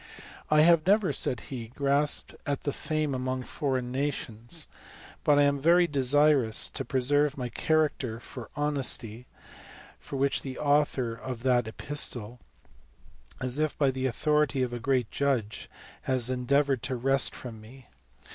[0.49, 4.67] "I have never," said he, "grasped at fame among foreign nations,
[5.23, 9.27] but I am very desirous to preserve my cha racter for honesty,
[10.09, 12.39] which the author of that epistle,
[13.43, 15.69] as if by the authority of a great judge,
[16.01, 17.85] had endeavoured to wrest from me.